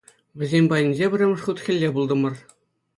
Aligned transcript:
Вӗсем 0.37 0.65
патӗнче 0.69 1.05
пӗрремӗш 1.11 1.41
хут 1.45 1.57
хӗлле 1.63 1.89
пултӑмӑр. 1.95 2.33